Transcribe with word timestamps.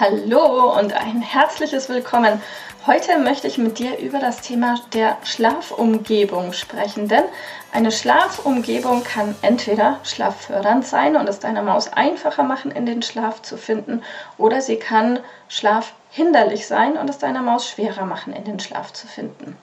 Hallo 0.00 0.78
und 0.78 0.94
ein 0.94 1.20
herzliches 1.20 1.90
Willkommen. 1.90 2.40
Heute 2.86 3.18
möchte 3.18 3.46
ich 3.46 3.58
mit 3.58 3.78
dir 3.78 3.98
über 3.98 4.20
das 4.20 4.40
Thema 4.40 4.76
der 4.94 5.18
Schlafumgebung 5.22 6.54
sprechen, 6.54 7.08
denn 7.08 7.24
eine 7.72 7.92
Schlafumgebung 7.92 9.04
kann 9.04 9.34
entweder 9.42 10.00
schlaffördernd 10.02 10.86
sein 10.86 11.14
und 11.14 11.28
es 11.28 11.40
deiner 11.40 11.60
Maus 11.60 11.92
einfacher 11.92 12.42
machen, 12.42 12.70
in 12.70 12.86
den 12.86 13.02
Schlaf 13.02 13.42
zu 13.42 13.58
finden, 13.58 14.02
oder 14.38 14.62
sie 14.62 14.76
kann 14.76 15.20
schlafhinderlich 15.48 16.66
sein 16.66 16.96
und 16.96 17.10
es 17.10 17.18
deiner 17.18 17.42
Maus 17.42 17.68
schwerer 17.68 18.06
machen, 18.06 18.32
in 18.32 18.44
den 18.44 18.60
Schlaf 18.60 18.94
zu 18.94 19.06
finden. 19.06 19.58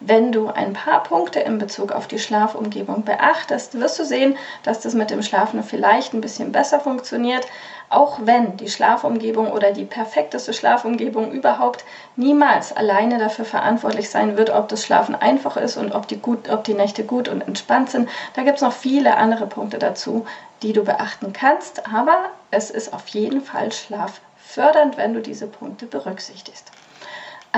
Wenn 0.00 0.30
du 0.30 0.48
ein 0.48 0.74
paar 0.74 1.02
Punkte 1.02 1.40
in 1.40 1.56
Bezug 1.56 1.90
auf 1.90 2.06
die 2.06 2.18
Schlafumgebung 2.18 3.04
beachtest, 3.04 3.80
wirst 3.80 3.98
du 3.98 4.04
sehen, 4.04 4.36
dass 4.62 4.80
das 4.80 4.92
mit 4.92 5.08
dem 5.08 5.22
Schlafen 5.22 5.62
vielleicht 5.62 6.12
ein 6.12 6.20
bisschen 6.20 6.52
besser 6.52 6.80
funktioniert, 6.80 7.46
auch 7.88 8.18
wenn 8.22 8.58
die 8.58 8.68
Schlafumgebung 8.68 9.50
oder 9.50 9.70
die 9.70 9.86
perfekteste 9.86 10.52
Schlafumgebung 10.52 11.30
überhaupt 11.30 11.84
niemals 12.14 12.76
alleine 12.76 13.16
dafür 13.16 13.46
verantwortlich 13.46 14.10
sein 14.10 14.36
wird, 14.36 14.50
ob 14.50 14.68
das 14.68 14.84
Schlafen 14.84 15.14
einfach 15.14 15.56
ist 15.56 15.78
und 15.78 15.92
ob 15.92 16.06
die, 16.08 16.18
gut, 16.18 16.50
ob 16.50 16.64
die 16.64 16.74
Nächte 16.74 17.02
gut 17.02 17.28
und 17.28 17.40
entspannt 17.46 17.88
sind. 17.88 18.08
Da 18.34 18.42
gibt 18.42 18.56
es 18.56 18.62
noch 18.62 18.72
viele 18.72 19.16
andere 19.16 19.46
Punkte 19.46 19.78
dazu, 19.78 20.26
die 20.62 20.74
du 20.74 20.84
beachten 20.84 21.32
kannst, 21.32 21.86
aber 21.90 22.30
es 22.50 22.70
ist 22.70 22.92
auf 22.92 23.08
jeden 23.08 23.40
Fall 23.40 23.72
schlaffördernd, 23.72 24.98
wenn 24.98 25.14
du 25.14 25.22
diese 25.22 25.46
Punkte 25.46 25.86
berücksichtigst. 25.86 26.70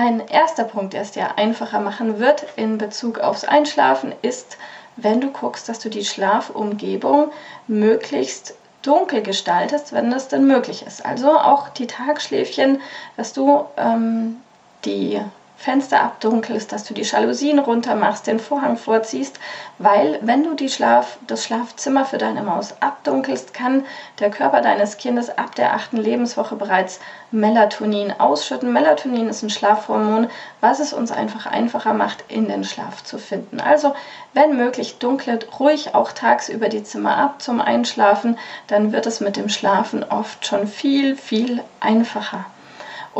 Ein 0.01 0.25
erster 0.29 0.63
Punkt, 0.63 0.93
der 0.93 1.01
es 1.01 1.11
dir 1.11 1.37
einfacher 1.37 1.81
machen 1.81 2.19
wird 2.19 2.45
in 2.55 2.77
Bezug 2.77 3.19
aufs 3.19 3.43
Einschlafen, 3.43 4.15
ist, 4.21 4.57
wenn 4.95 5.19
du 5.19 5.29
guckst, 5.29 5.67
dass 5.67 5.79
du 5.79 5.89
die 5.89 6.05
Schlafumgebung 6.05 7.33
möglichst 7.67 8.55
dunkel 8.81 9.21
gestaltest, 9.21 9.91
wenn 9.91 10.09
das 10.09 10.29
denn 10.29 10.47
möglich 10.47 10.85
ist. 10.87 11.05
Also 11.05 11.37
auch 11.37 11.67
die 11.67 11.85
Tagschläfchen, 11.85 12.79
dass 13.17 13.33
du 13.33 13.65
ähm, 13.75 14.37
die 14.85 15.19
Fenster 15.59 16.01
abdunkelst, 16.01 16.71
dass 16.71 16.85
du 16.85 16.93
die 16.93 17.01
Jalousien 17.01 17.59
runter 17.59 17.93
machst, 17.93 18.27
den 18.27 18.39
Vorhang 18.39 18.77
vorziehst, 18.77 19.41
weil 19.77 20.17
wenn 20.21 20.45
du 20.45 20.53
die 20.53 20.69
Schlaf, 20.69 21.17
das 21.27 21.43
Schlafzimmer 21.43 22.05
für 22.05 22.17
deine 22.17 22.43
Maus 22.43 22.75
abdunkelst, 22.79 23.53
kann 23.53 23.83
der 24.19 24.31
Körper 24.31 24.61
deines 24.61 24.95
Kindes 24.95 25.37
ab 25.37 25.55
der 25.55 25.73
achten 25.73 25.97
Lebenswoche 25.97 26.55
bereits 26.55 27.01
Melatonin 27.31 28.13
ausschütten. 28.17 28.71
Melatonin 28.71 29.27
ist 29.27 29.43
ein 29.43 29.49
Schlafhormon, 29.49 30.27
was 30.61 30.79
es 30.79 30.93
uns 30.93 31.11
einfach 31.11 31.45
einfacher 31.45 31.93
macht, 31.93 32.23
in 32.29 32.47
den 32.47 32.63
Schlaf 32.63 33.03
zu 33.03 33.17
finden. 33.17 33.59
Also, 33.59 33.93
wenn 34.33 34.55
möglich, 34.55 34.97
dunklet 34.99 35.59
ruhig 35.59 35.93
auch 35.93 36.13
tagsüber 36.13 36.69
die 36.69 36.83
Zimmer 36.83 37.17
ab 37.17 37.41
zum 37.41 37.59
Einschlafen, 37.59 38.37
dann 38.67 38.93
wird 38.93 39.05
es 39.07 39.19
mit 39.19 39.35
dem 39.35 39.49
Schlafen 39.49 40.05
oft 40.09 40.47
schon 40.47 40.67
viel, 40.67 41.17
viel 41.17 41.61
einfacher. 41.81 42.45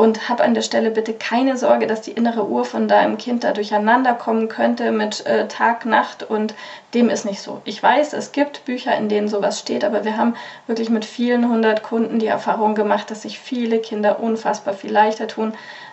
Und 0.00 0.30
hab 0.30 0.40
an 0.40 0.54
der 0.54 0.62
Stelle 0.62 0.90
bitte 0.90 1.12
keine 1.12 1.58
Sorge, 1.58 1.86
dass 1.86 2.00
die 2.00 2.12
innere 2.12 2.48
Uhr 2.48 2.64
von 2.64 2.88
deinem 2.88 3.18
Kind 3.18 3.44
da 3.44 3.52
durcheinander 3.52 4.14
kommen 4.14 4.48
könnte 4.48 4.92
mit 4.92 5.26
äh, 5.26 5.46
Tag, 5.46 5.84
Nacht 5.84 6.22
und 6.22 6.54
dem 6.94 7.10
ist 7.10 7.26
nicht 7.26 7.42
so. 7.42 7.60
Ich 7.66 7.82
weiß, 7.82 8.14
es 8.14 8.32
gibt 8.32 8.64
Bücher, 8.64 8.96
in 8.96 9.10
denen 9.10 9.28
sowas 9.28 9.60
steht, 9.60 9.84
aber 9.84 10.06
wir 10.06 10.16
haben 10.16 10.36
wirklich 10.66 10.88
mit 10.88 11.04
vielen 11.04 11.50
hundert 11.50 11.82
Kunden 11.82 12.18
die 12.18 12.28
Erfahrung 12.28 12.74
gemacht, 12.74 13.10
dass 13.10 13.20
sich 13.20 13.38
viele 13.38 13.78
Kinder 13.78 14.20
unfassbar 14.20 14.72
viel 14.72 14.90
leichter 14.90 15.28
tun, 15.28 15.52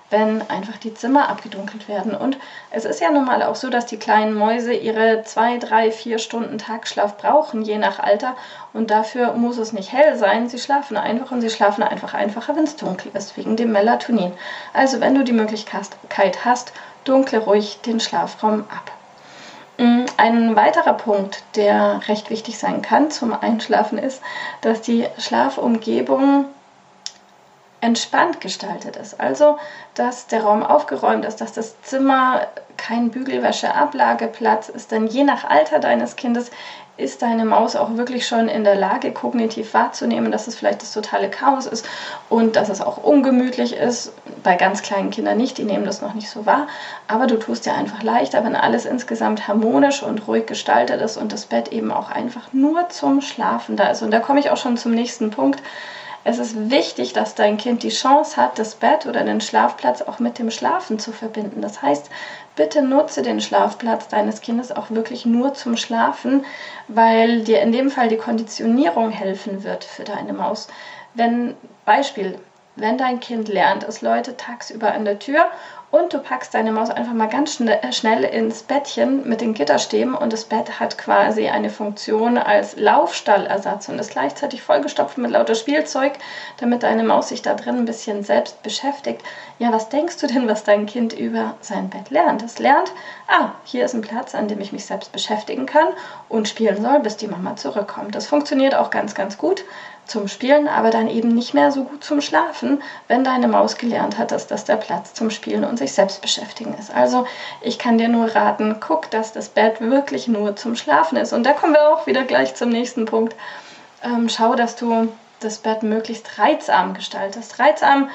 wenn 0.10 0.42
einfach 0.50 0.78
die 0.78 0.94
Zimmer 0.94 1.30
abgedunkelt 1.30 1.88
werden. 1.88 2.16
Und 2.16 2.38
es 2.72 2.86
ist 2.86 3.02
ja 3.02 3.12
nun 3.12 3.26
mal 3.26 3.44
auch 3.44 3.56
so, 3.56 3.70
dass 3.70 3.86
die 3.86 3.98
kleinen 3.98 4.34
Mäuse 4.34 4.74
ihre 4.74 5.24
zwei, 5.24 5.58
drei, 5.58 5.92
vier 5.92 6.18
Stunden 6.20 6.58
Tagschlaf 6.58 7.18
brauchen, 7.18 7.62
je 7.62 7.78
nach 7.78 8.00
Alter. 8.00 8.36
Und 8.74 8.90
dafür 8.90 9.34
muss 9.34 9.58
es 9.58 9.74
nicht 9.74 9.92
hell 9.92 10.18
sein. 10.18 10.48
Sie 10.48 10.60
schlafen 10.60 10.96
einfach 10.96 11.32
und 11.32 11.42
sie 11.42 11.50
schlafen 11.50 11.84
einfach 11.84 12.14
einfacher, 12.14 12.56
wenn 12.56 12.64
es 12.64 12.78
dunkel 12.78 13.12
ist, 13.14 13.36
wegen 13.38 13.58
dem 13.58 13.72
Melatonin. 13.72 14.32
Also 14.74 15.02
wenn 15.02 15.16
du 15.16 15.24
die 15.24 15.34
Möglichkeit 15.34 16.46
hast, 16.46 16.72
dunkle 17.04 17.40
ruhig 17.40 17.80
den 17.86 18.00
Schlafraum 18.00 18.62
ab. 18.62 18.92
Mm, 19.78 20.06
ein 20.18 20.56
weiterer 20.56 20.94
Punkt, 20.94 21.44
der 21.56 22.02
recht 22.08 22.30
wichtig 22.30 22.58
sein 22.58 22.82
kann 22.82 23.12
zum 23.12 23.34
Einschlafen, 23.34 23.98
ist, 23.98 24.22
dass 24.62 24.82
die 24.82 25.06
Schlafumgebung 25.20 26.46
entspannt 27.82 28.42
gestaltet 28.42 28.96
ist. 28.96 29.20
Also, 29.20 29.58
dass 29.94 30.28
der 30.28 30.44
Raum 30.44 30.64
aufgeräumt 30.64 31.26
ist, 31.26 31.42
dass 31.42 31.54
das 31.54 31.80
Zimmer 31.82 32.48
kein 32.78 33.10
Bügelwäscheablageplatz 33.10 34.70
ist. 34.70 34.92
Denn 34.92 35.08
je 35.08 35.24
nach 35.24 35.44
Alter 35.44 35.80
deines 35.80 36.16
Kindes 36.16 36.52
ist 36.98 37.22
deine 37.22 37.46
Maus 37.46 37.76
auch 37.76 37.96
wirklich 37.96 38.26
schon 38.26 38.48
in 38.48 38.64
der 38.64 38.76
Lage, 38.76 39.12
kognitiv 39.12 39.74
wahrzunehmen, 39.76 40.32
dass 40.32 40.48
es 40.48 40.56
vielleicht 40.56 40.82
das 40.82 40.94
totale 40.94 41.30
Chaos 41.30 41.68
ist 41.68 41.88
und 42.28 42.56
dass 42.56 42.70
es 42.70 42.82
auch 42.82 42.98
ungemütlich 42.98 43.76
ist. 43.76 44.12
Bei 44.44 44.56
ganz 44.56 44.82
kleinen 44.82 45.12
Kindern 45.12 45.38
nicht, 45.38 45.60
die 45.60 45.64
nehmen 45.64 45.86
das 45.86 46.02
noch 46.02 46.16
nicht 46.16 46.30
so 46.30 46.48
wahr. 46.48 46.68
Aber 47.08 47.28
du 47.28 47.38
tust 47.38 47.68
dir 47.68 47.76
einfach 47.76 48.02
leichter, 48.02 48.44
wenn 48.44 48.56
alles 48.56 48.86
insgesamt 48.86 49.48
harmonisch 49.48 50.02
und 50.02 50.28
ruhig 50.28 50.48
gestaltet 50.48 51.02
ist 51.02 51.18
und 51.18 51.32
das 51.32 51.46
Bett 51.46 51.68
eben 51.70 51.92
auch 51.92 52.10
einfach 52.10 52.52
nur 52.52 52.90
zum 52.90 53.22
Schlafen 53.22 53.78
da 53.78 53.90
ist. 53.90 54.02
Und 54.02 54.10
da 54.10 54.20
komme 54.20 54.40
ich 54.40 54.50
auch 54.50 54.58
schon 54.58 54.78
zum 54.78 54.92
nächsten 54.94 55.30
Punkt. 55.30 55.62
Es 56.24 56.40
ist 56.40 56.70
wichtig, 56.70 57.14
dass 57.14 57.36
dein 57.36 57.58
Kind 57.58 57.84
die 57.84 57.90
Chance 57.90 58.36
hat, 58.36 58.60
das 58.60 58.76
Bett 58.76 59.06
oder 59.06 59.24
den 59.24 59.40
Schlafplatz 59.40 60.02
auch 60.02 60.20
mit 60.20 60.40
dem 60.40 60.52
Schlafen 60.52 61.00
zu 61.00 61.14
verbinden. 61.14 61.62
Das 61.62 61.82
heißt, 61.82 62.10
bitte 62.56 62.82
nutze 62.82 63.22
den 63.22 63.40
Schlafplatz 63.40 64.10
deines 64.10 64.42
Kindes 64.42 64.72
auch 64.72 64.90
wirklich 64.90 65.26
nur 65.26 65.54
zum 65.54 65.78
Schlafen, 65.78 66.44
weil 66.90 67.44
dir 67.44 67.62
in 67.62 67.72
dem 67.72 67.90
Fall 67.90 68.10
die 68.10 68.18
Konditionierung 68.18 69.10
helfen 69.12 69.64
wird 69.64 69.86
für 69.86 70.04
deine 70.04 70.34
Maus. 70.34 70.68
Wenn 71.14 71.56
Beispiel, 71.86 72.38
wenn 72.76 72.98
dein 72.98 73.20
Kind 73.20 73.48
lernt, 73.48 73.84
es 73.84 74.02
läutet 74.02 74.38
tagsüber 74.40 74.92
an 74.92 75.06
der 75.06 75.20
Tür 75.20 75.46
und 75.90 76.14
du 76.14 76.20
packst 76.20 76.54
deine 76.54 76.72
Maus 76.72 76.90
einfach 76.90 77.14
mal 77.14 77.30
ganz 77.30 77.62
äh, 77.62 77.94
schnell 77.94 78.24
ins 78.24 78.64
Bettchen 78.64 79.28
mit 79.28 79.40
den 79.40 79.54
Gitterstäben 79.54 80.16
und 80.16 80.34
das 80.34 80.44
Bett 80.44 80.80
hat 80.80 80.98
quasi 80.98 81.48
eine 81.48 81.70
Funktion 81.70 82.38
als 82.38 82.76
Laufstallersatz 82.76 83.88
und 83.88 83.98
ist 83.98 84.12
gleichzeitig 84.12 84.62
vollgestopft 84.62 85.18
mit 85.18 85.32
lauter 85.32 85.56
Spielzeug, 85.56 86.14
damit 86.60 86.84
deine 86.84 87.04
Maus 87.04 87.30
sich 87.30 87.42
da 87.42 87.54
drin 87.54 87.78
ein 87.78 87.86
bisschen 87.86 88.24
selbst 88.24 88.62
beschäftigt. 88.64 89.22
Ja, 89.60 89.72
was 89.72 89.88
denkst 89.88 90.18
du 90.18 90.28
denn, 90.28 90.48
was 90.48 90.66
dein 90.66 90.86
Kind 90.88 91.14
über 91.14 91.56
sein 91.62 91.90
Bett 91.90 92.10
lernt? 92.10 92.44
Es 92.44 92.60
lernt, 92.60 92.92
ah, 93.28 93.52
hier 93.64 93.86
ist 93.86 93.94
ein 93.94 94.02
Platz, 94.02 94.36
an 94.36 94.50
dem 94.50 94.60
ich 94.60 94.74
mich 94.74 94.86
selbst 94.86 95.14
beschäftigen 95.14 95.66
kann 95.66 95.88
und 96.28 96.50
spielen 96.50 96.82
soll, 96.82 97.00
bis 97.00 97.16
die 97.16 97.28
Mama 97.28 97.56
zurückkommt. 97.56 98.14
Das 98.14 98.28
funktioniert 98.28 98.76
auch 98.76 98.90
ganz, 98.90 99.16
ganz 99.16 99.38
gut 99.38 99.64
zum 100.08 100.28
Spielen, 100.28 100.68
aber 100.68 100.90
dann 100.90 101.10
eben 101.10 101.30
nicht 101.30 101.54
mehr 101.54 101.72
so 101.72 101.84
gut 101.84 102.04
zum 102.04 102.22
Schlafen, 102.22 102.82
wenn 103.08 103.24
deine 103.24 103.48
Maus 103.48 103.78
gelernt 103.78 104.18
hat, 104.18 104.32
dass 104.32 104.48
das 104.48 104.66
der 104.66 104.76
Platz 104.78 105.14
zum 105.14 105.30
Spielen 105.30 105.64
und 105.64 105.78
sich 105.78 105.94
selbst 105.94 106.22
beschäftigen 106.22 106.76
ist. 106.80 106.94
Also 106.94 107.26
ich 107.62 107.78
kann 107.78 107.98
dir 107.98 108.08
nur 108.08 108.36
raten, 108.36 108.78
guck, 108.80 109.12
dass 109.12 109.34
das 109.34 109.50
Bett 109.50 109.82
wirklich 109.82 110.28
nur 110.28 110.56
zum 110.56 110.76
Schlafen 110.76 111.18
ist. 111.18 111.34
Und 111.34 111.44
da 111.44 111.54
kommen 111.54 111.74
wir 111.74 111.90
auch 111.90 112.08
wieder 112.08 112.24
gleich 112.24 112.56
zum 112.56 112.70
nächsten 112.70 113.06
Punkt. 113.06 113.36
Ähm, 114.04 114.30
schau, 114.30 114.56
dass 114.56 114.76
du 114.76 115.10
das 115.40 115.60
Bett 115.60 115.84
möglichst 115.84 116.40
reizarm 116.40 116.94
gestaltest. 116.94 117.60
Reizarm 117.60 118.10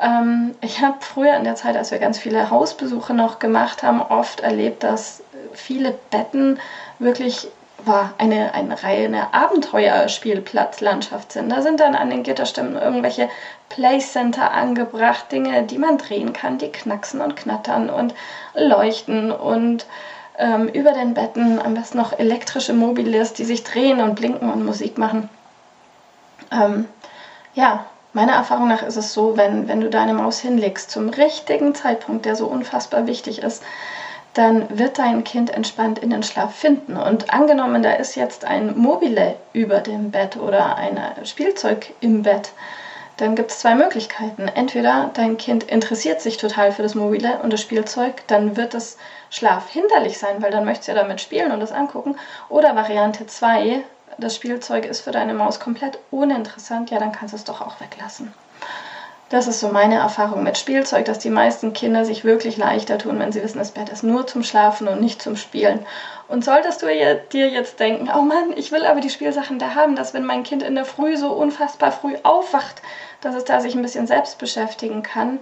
ähm, 0.00 0.54
ich 0.60 0.80
habe 0.80 0.96
früher 1.00 1.36
in 1.36 1.44
der 1.44 1.54
Zeit, 1.54 1.76
als 1.76 1.90
wir 1.90 1.98
ganz 1.98 2.18
viele 2.18 2.50
Hausbesuche 2.50 3.14
noch 3.14 3.38
gemacht 3.38 3.82
haben, 3.82 4.02
oft 4.02 4.40
erlebt, 4.40 4.82
dass 4.82 5.22
viele 5.52 5.94
Betten 6.10 6.58
wirklich 6.98 7.48
war 7.84 8.14
eine, 8.18 8.54
eine 8.54 8.82
reine 8.82 9.32
Abenteuerspielplatzlandschaft 9.34 11.32
sind. 11.32 11.50
Da 11.50 11.62
sind 11.62 11.80
dann 11.80 11.94
an 11.94 12.10
den 12.10 12.22
Gitterstämmen 12.22 12.76
irgendwelche 12.76 13.28
Playcenter 13.68 14.52
angebracht, 14.52 15.32
Dinge, 15.32 15.62
die 15.64 15.78
man 15.78 15.98
drehen 15.98 16.32
kann, 16.32 16.58
die 16.58 16.70
knacksen 16.70 17.20
und 17.20 17.36
knattern 17.36 17.90
und 17.90 18.14
leuchten 18.54 19.32
und 19.32 19.86
ähm, 20.38 20.68
über 20.68 20.92
den 20.92 21.14
Betten 21.14 21.60
am 21.60 21.74
besten 21.74 21.98
noch 21.98 22.18
elektrische 22.18 22.72
Mobilis, 22.72 23.32
die 23.32 23.44
sich 23.44 23.64
drehen 23.64 24.00
und 24.00 24.14
blinken 24.16 24.50
und 24.50 24.64
Musik 24.64 24.98
machen. 24.98 25.28
Ähm, 26.50 26.86
ja, 27.54 27.86
meiner 28.12 28.32
Erfahrung 28.32 28.68
nach 28.68 28.82
ist 28.82 28.96
es 28.96 29.12
so, 29.12 29.36
wenn, 29.36 29.68
wenn 29.68 29.80
du 29.80 29.88
deine 29.88 30.14
Maus 30.14 30.40
hinlegst 30.40 30.90
zum 30.90 31.08
richtigen 31.08 31.74
Zeitpunkt, 31.74 32.24
der 32.24 32.36
so 32.36 32.46
unfassbar 32.46 33.06
wichtig 33.06 33.42
ist, 33.42 33.62
dann 34.34 34.78
wird 34.78 34.98
dein 34.98 35.24
Kind 35.24 35.50
entspannt 35.50 35.98
in 35.98 36.10
den 36.10 36.22
Schlaf 36.22 36.54
finden. 36.54 36.96
Und 36.96 37.32
angenommen, 37.32 37.82
da 37.82 37.92
ist 37.92 38.14
jetzt 38.14 38.44
ein 38.44 38.76
Mobile 38.76 39.36
über 39.52 39.80
dem 39.80 40.10
Bett 40.10 40.36
oder 40.36 40.76
ein 40.76 40.98
Spielzeug 41.24 41.92
im 42.00 42.22
Bett, 42.22 42.52
dann 43.18 43.36
gibt 43.36 43.50
es 43.50 43.58
zwei 43.58 43.74
Möglichkeiten. 43.74 44.48
Entweder 44.48 45.10
dein 45.14 45.36
Kind 45.36 45.64
interessiert 45.64 46.20
sich 46.20 46.38
total 46.38 46.72
für 46.72 46.82
das 46.82 46.94
Mobile 46.94 47.40
und 47.42 47.52
das 47.52 47.60
Spielzeug, 47.60 48.26
dann 48.26 48.56
wird 48.56 48.74
das 48.74 48.96
Schlaf 49.30 49.68
hinderlich 49.68 50.18
sein, 50.18 50.42
weil 50.42 50.50
dann 50.50 50.64
möchtest 50.64 50.88
du 50.88 50.92
ja 50.92 50.98
damit 50.98 51.20
spielen 51.20 51.52
und 51.52 51.60
das 51.60 51.72
angucken. 51.72 52.16
Oder 52.48 52.74
Variante 52.74 53.26
2, 53.26 53.82
das 54.18 54.34
Spielzeug 54.34 54.86
ist 54.86 55.02
für 55.02 55.12
deine 55.12 55.34
Maus 55.34 55.60
komplett 55.60 55.98
uninteressant, 56.10 56.90
ja, 56.90 56.98
dann 56.98 57.12
kannst 57.12 57.32
du 57.32 57.36
es 57.36 57.44
doch 57.44 57.60
auch 57.60 57.80
weglassen. 57.80 58.32
Das 59.32 59.48
ist 59.48 59.60
so 59.60 59.68
meine 59.68 59.94
Erfahrung 59.94 60.42
mit 60.42 60.58
Spielzeug, 60.58 61.06
dass 61.06 61.18
die 61.18 61.30
meisten 61.30 61.72
Kinder 61.72 62.04
sich 62.04 62.22
wirklich 62.22 62.58
leichter 62.58 62.98
tun, 62.98 63.18
wenn 63.18 63.32
sie 63.32 63.42
wissen, 63.42 63.56
das 63.56 63.70
Bett 63.70 63.88
ist 63.88 64.02
nur 64.02 64.26
zum 64.26 64.42
Schlafen 64.42 64.88
und 64.88 65.00
nicht 65.00 65.22
zum 65.22 65.36
Spielen. 65.36 65.86
Und 66.28 66.44
solltest 66.44 66.82
du 66.82 66.86
dir 67.32 67.48
jetzt 67.48 67.80
denken, 67.80 68.10
oh 68.14 68.20
Mann, 68.20 68.52
ich 68.56 68.72
will 68.72 68.84
aber 68.84 69.00
die 69.00 69.08
Spielsachen 69.08 69.58
da 69.58 69.74
haben, 69.74 69.96
dass 69.96 70.12
wenn 70.12 70.26
mein 70.26 70.42
Kind 70.42 70.62
in 70.62 70.74
der 70.74 70.84
Früh 70.84 71.16
so 71.16 71.32
unfassbar 71.32 71.92
früh 71.92 72.14
aufwacht, 72.24 72.82
dass 73.22 73.34
es 73.34 73.44
da 73.44 73.62
sich 73.62 73.74
ein 73.74 73.80
bisschen 73.80 74.06
selbst 74.06 74.36
beschäftigen 74.36 75.02
kann, 75.02 75.38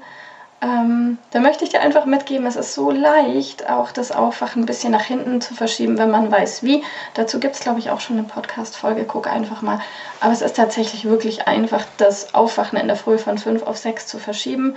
ähm, 0.63 1.17
da 1.31 1.41
möchte 1.41 1.65
ich 1.65 1.71
dir 1.71 1.81
einfach 1.81 2.05
mitgeben, 2.05 2.47
es 2.47 2.57
ist 2.57 2.75
so 2.75 2.91
leicht, 2.91 3.71
auch 3.71 3.93
das 3.93 4.13
Aufwachen 4.13 4.63
ein 4.63 4.67
bisschen 4.67 4.93
nach 4.93 5.05
hinten 5.05 5.41
zu 5.41 5.55
verschieben, 5.55 5.97
wenn 5.97 6.11
man 6.11 6.31
weiß 6.31 6.63
wie. 6.63 6.85
Dazu 7.15 7.41
gibt 7.41 7.55
es, 7.55 7.61
glaube 7.61 7.79
ich, 7.79 7.91
auch 7.91 8.01
schon 8.01 8.19
eine 8.19 8.27
Podcast-Folge. 8.27 9.07
Guck 9.07 9.27
einfach 9.27 9.63
mal. 9.63 9.81
Aber 10.21 10.33
es 10.33 10.43
ist 10.43 10.57
tatsächlich 10.57 11.07
wirklich 11.07 11.49
einfach, 11.49 11.87
das 11.97 12.35
Aufwachen 12.35 12.79
in 12.79 12.89
der 12.89 12.97
Früh 12.97 13.17
von 13.17 13.39
5 13.39 13.63
auf 13.63 13.79
6 13.79 14.07
zu 14.07 14.19
verschieben. 14.19 14.77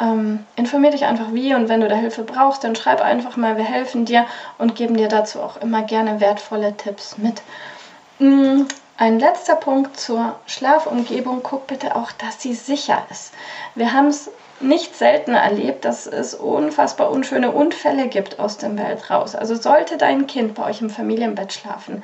Ähm, 0.00 0.40
informier 0.56 0.90
dich 0.90 1.04
einfach 1.04 1.34
wie 1.34 1.52
und 1.52 1.68
wenn 1.68 1.82
du 1.82 1.88
da 1.88 1.96
Hilfe 1.96 2.22
brauchst, 2.22 2.64
dann 2.64 2.74
schreib 2.74 3.02
einfach 3.02 3.36
mal, 3.36 3.58
wir 3.58 3.64
helfen 3.64 4.06
dir 4.06 4.24
und 4.56 4.74
geben 4.74 4.96
dir 4.96 5.08
dazu 5.08 5.42
auch 5.42 5.58
immer 5.58 5.82
gerne 5.82 6.20
wertvolle 6.20 6.74
Tipps 6.78 7.18
mit. 7.18 7.42
Mm, 8.18 8.62
ein 9.00 9.18
letzter 9.18 9.56
Punkt 9.56 9.98
zur 9.98 10.36
Schlafumgebung. 10.46 11.40
Guck 11.42 11.66
bitte 11.66 11.96
auch, 11.96 12.12
dass 12.12 12.42
sie 12.42 12.52
sicher 12.52 13.02
ist. 13.10 13.32
Wir 13.74 13.94
haben 13.94 14.08
es 14.08 14.30
nicht 14.60 14.94
selten 14.94 15.32
erlebt, 15.32 15.86
dass 15.86 16.06
es 16.06 16.34
unfassbar 16.34 17.10
unschöne 17.10 17.50
Unfälle 17.50 18.08
gibt 18.08 18.38
aus 18.38 18.58
dem 18.58 18.78
Welt 18.78 19.08
raus. 19.08 19.34
Also 19.34 19.54
sollte 19.54 19.96
dein 19.96 20.26
Kind 20.26 20.54
bei 20.54 20.66
euch 20.66 20.82
im 20.82 20.90
Familienbett 20.90 21.54
schlafen, 21.54 22.02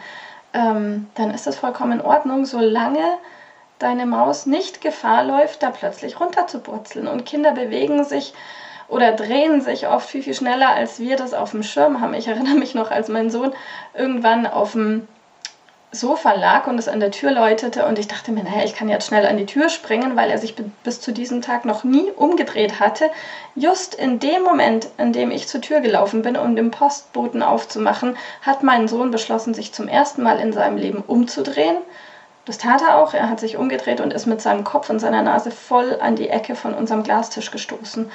ähm, 0.54 1.06
dann 1.16 1.34
ist 1.34 1.46
das 1.46 1.56
vollkommen 1.56 2.00
in 2.00 2.00
Ordnung, 2.00 2.46
solange 2.46 3.18
deine 3.78 4.06
Maus 4.06 4.46
nicht 4.46 4.80
Gefahr 4.80 5.22
läuft, 5.22 5.62
da 5.62 5.68
plötzlich 5.68 6.18
runterzupurzeln. 6.18 7.08
Und 7.08 7.26
Kinder 7.26 7.52
bewegen 7.52 8.04
sich 8.04 8.32
oder 8.88 9.12
drehen 9.12 9.60
sich 9.60 9.86
oft 9.86 10.08
viel, 10.08 10.22
viel 10.22 10.32
schneller, 10.32 10.70
als 10.70 10.98
wir 10.98 11.16
das 11.16 11.34
auf 11.34 11.50
dem 11.50 11.62
Schirm 11.62 12.00
haben. 12.00 12.14
Ich 12.14 12.26
erinnere 12.26 12.54
mich 12.54 12.74
noch, 12.74 12.90
als 12.90 13.08
mein 13.08 13.28
Sohn 13.28 13.52
irgendwann 13.92 14.46
auf 14.46 14.72
dem 14.72 15.06
Sofa 15.92 16.32
lag 16.32 16.66
und 16.66 16.78
es 16.78 16.88
an 16.88 17.00
der 17.00 17.10
Tür 17.10 17.30
läutete 17.30 17.86
und 17.86 17.98
ich 17.98 18.08
dachte 18.08 18.32
mir, 18.32 18.42
naja, 18.42 18.64
ich 18.64 18.74
kann 18.74 18.88
jetzt 18.88 19.06
schnell 19.06 19.24
an 19.24 19.36
die 19.36 19.46
Tür 19.46 19.68
springen, 19.68 20.16
weil 20.16 20.30
er 20.30 20.38
sich 20.38 20.54
bis 20.84 21.00
zu 21.00 21.12
diesem 21.12 21.42
Tag 21.42 21.64
noch 21.64 21.84
nie 21.84 22.10
umgedreht 22.10 22.80
hatte. 22.80 23.08
Just 23.54 23.94
in 23.94 24.18
dem 24.18 24.42
Moment, 24.42 24.88
in 24.98 25.12
dem 25.12 25.30
ich 25.30 25.48
zur 25.48 25.60
Tür 25.60 25.80
gelaufen 25.80 26.22
bin, 26.22 26.36
um 26.36 26.56
den 26.56 26.70
Postboten 26.70 27.42
aufzumachen, 27.42 28.16
hat 28.42 28.62
mein 28.62 28.88
Sohn 28.88 29.10
beschlossen, 29.10 29.54
sich 29.54 29.72
zum 29.72 29.88
ersten 29.88 30.22
Mal 30.22 30.38
in 30.38 30.52
seinem 30.52 30.76
Leben 30.76 31.02
umzudrehen. 31.06 31.76
Das 32.44 32.58
tat 32.58 32.82
er 32.82 32.98
auch. 32.98 33.14
Er 33.14 33.28
hat 33.28 33.40
sich 33.40 33.56
umgedreht 33.56 34.00
und 34.00 34.12
ist 34.12 34.26
mit 34.26 34.40
seinem 34.40 34.64
Kopf 34.64 34.90
und 34.90 35.00
seiner 35.00 35.22
Nase 35.22 35.50
voll 35.50 35.98
an 36.00 36.14
die 36.14 36.28
Ecke 36.28 36.54
von 36.54 36.74
unserem 36.74 37.02
Glastisch 37.04 37.50
gestoßen. 37.50 38.10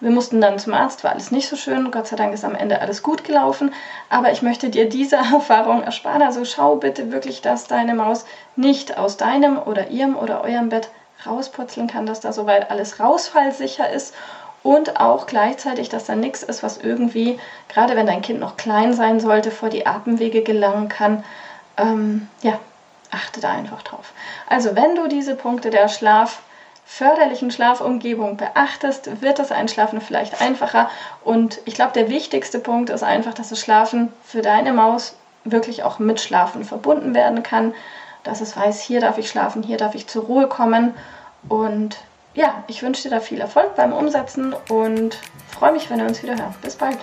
Wir 0.00 0.10
mussten 0.10 0.40
dann 0.40 0.58
zum 0.58 0.74
Arzt, 0.74 1.04
war 1.04 1.12
alles 1.12 1.30
nicht 1.30 1.48
so 1.48 1.56
schön. 1.56 1.90
Gott 1.90 2.06
sei 2.06 2.16
Dank 2.16 2.34
ist 2.34 2.44
am 2.44 2.54
Ende 2.54 2.80
alles 2.80 3.02
gut 3.02 3.24
gelaufen. 3.24 3.72
Aber 4.10 4.30
ich 4.30 4.42
möchte 4.42 4.68
dir 4.68 4.88
diese 4.88 5.16
Erfahrung 5.32 5.82
ersparen. 5.82 6.22
Also 6.22 6.44
schau 6.44 6.76
bitte 6.76 7.12
wirklich, 7.12 7.40
dass 7.40 7.66
deine 7.66 7.94
Maus 7.94 8.26
nicht 8.56 8.98
aus 8.98 9.16
deinem 9.16 9.58
oder 9.58 9.88
ihrem 9.88 10.16
oder 10.16 10.42
eurem 10.42 10.68
Bett 10.68 10.90
rausputzeln 11.24 11.86
kann, 11.86 12.06
dass 12.06 12.20
da 12.20 12.32
soweit 12.32 12.70
alles 12.70 13.00
rausfallsicher 13.00 13.90
ist 13.90 14.14
und 14.62 15.00
auch 15.00 15.26
gleichzeitig, 15.26 15.88
dass 15.88 16.06
da 16.06 16.14
nichts 16.14 16.42
ist, 16.42 16.62
was 16.62 16.76
irgendwie, 16.76 17.38
gerade 17.68 17.96
wenn 17.96 18.06
dein 18.06 18.20
Kind 18.20 18.40
noch 18.40 18.56
klein 18.56 18.92
sein 18.92 19.20
sollte, 19.20 19.50
vor 19.50 19.68
die 19.68 19.86
Atemwege 19.86 20.42
gelangen 20.42 20.88
kann. 20.88 21.24
Ähm, 21.76 22.28
ja, 22.42 22.58
achte 23.10 23.40
da 23.40 23.50
einfach 23.50 23.82
drauf. 23.82 24.12
Also 24.48 24.74
wenn 24.74 24.94
du 24.94 25.06
diese 25.06 25.36
Punkte 25.36 25.70
der 25.70 25.88
Schlaf 25.88 26.42
förderlichen 26.86 27.50
Schlafumgebung 27.50 28.36
beachtest, 28.36 29.20
wird 29.20 29.40
das 29.40 29.50
Einschlafen 29.50 30.00
vielleicht 30.00 30.40
einfacher. 30.40 30.88
Und 31.24 31.60
ich 31.64 31.74
glaube, 31.74 31.92
der 31.92 32.08
wichtigste 32.08 32.60
Punkt 32.60 32.90
ist 32.90 33.02
einfach, 33.02 33.34
dass 33.34 33.50
das 33.50 33.60
Schlafen 33.60 34.12
für 34.24 34.40
deine 34.40 34.72
Maus 34.72 35.16
wirklich 35.44 35.82
auch 35.82 35.98
mit 35.98 36.20
Schlafen 36.20 36.64
verbunden 36.64 37.12
werden 37.12 37.42
kann. 37.42 37.74
Dass 38.22 38.40
es 38.40 38.56
weiß, 38.56 38.80
hier 38.80 39.00
darf 39.00 39.18
ich 39.18 39.28
schlafen, 39.28 39.62
hier 39.62 39.76
darf 39.76 39.94
ich 39.94 40.06
zur 40.06 40.24
Ruhe 40.24 40.48
kommen. 40.48 40.94
Und 41.48 41.98
ja, 42.34 42.64
ich 42.68 42.82
wünsche 42.82 43.02
dir 43.02 43.10
da 43.10 43.20
viel 43.20 43.40
Erfolg 43.40 43.74
beim 43.74 43.92
Umsetzen 43.92 44.54
und 44.68 45.18
freue 45.50 45.72
mich, 45.72 45.90
wenn 45.90 45.98
wir 45.98 46.06
uns 46.06 46.22
wieder 46.22 46.36
hören. 46.36 46.54
Bis 46.62 46.76
bald. 46.76 46.98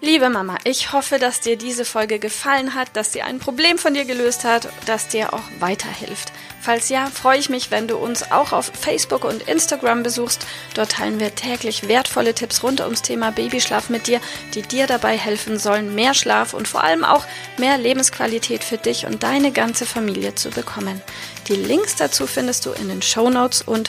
Liebe 0.00 0.30
Mama, 0.30 0.56
ich 0.62 0.92
hoffe, 0.92 1.18
dass 1.18 1.40
dir 1.40 1.58
diese 1.58 1.84
Folge 1.84 2.20
gefallen 2.20 2.76
hat, 2.76 2.88
dass 2.94 3.12
sie 3.12 3.22
ein 3.22 3.40
Problem 3.40 3.78
von 3.78 3.94
dir 3.94 4.04
gelöst 4.04 4.44
hat, 4.44 4.68
dass 4.86 5.08
dir 5.08 5.34
auch 5.34 5.42
weiterhilft. 5.58 6.32
Falls 6.60 6.88
ja, 6.88 7.06
freue 7.06 7.38
ich 7.38 7.48
mich, 7.48 7.70
wenn 7.70 7.86
du 7.86 7.96
uns 7.96 8.30
auch 8.30 8.52
auf 8.52 8.72
Facebook 8.78 9.24
und 9.24 9.42
Instagram 9.42 10.02
besuchst. 10.02 10.46
Dort 10.74 10.92
teilen 10.92 11.20
wir 11.20 11.34
täglich 11.34 11.88
wertvolle 11.88 12.34
Tipps 12.34 12.62
rund 12.62 12.80
ums 12.80 13.02
Thema 13.02 13.30
Babyschlaf 13.30 13.88
mit 13.90 14.06
dir, 14.06 14.20
die 14.54 14.62
dir 14.62 14.86
dabei 14.86 15.16
helfen 15.16 15.58
sollen, 15.58 15.94
mehr 15.94 16.14
Schlaf 16.14 16.54
und 16.54 16.66
vor 16.66 16.82
allem 16.82 17.04
auch 17.04 17.24
mehr 17.58 17.78
Lebensqualität 17.78 18.64
für 18.64 18.76
dich 18.76 19.06
und 19.06 19.22
deine 19.22 19.52
ganze 19.52 19.86
Familie 19.86 20.34
zu 20.34 20.50
bekommen. 20.50 21.00
Die 21.48 21.56
Links 21.56 21.96
dazu 21.96 22.26
findest 22.26 22.66
du 22.66 22.72
in 22.72 22.88
den 22.88 23.02
Show 23.02 23.30
Notes 23.30 23.62
und 23.62 23.88